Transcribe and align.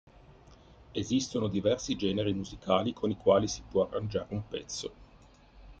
Esistono 0.93 1.47
diversi 1.47 1.95
generi 1.95 2.33
musicali 2.33 2.91
con 2.91 3.11
i 3.11 3.17
quali 3.17 3.47
si 3.47 3.61
può 3.69 3.83
arrangiare 3.87 4.33
un 4.33 4.47
pezzo. 4.47 4.91